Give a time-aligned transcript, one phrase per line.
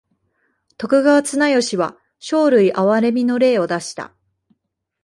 [0.79, 4.15] 徳川綱吉は生類憐みの令を出した。